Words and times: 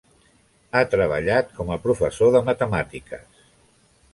Ha 0.77 0.81
treballat 0.93 1.53
com 1.59 1.69
a 1.75 1.79
professor 1.83 2.33
de 2.37 2.41
matemàtiques. 2.49 3.45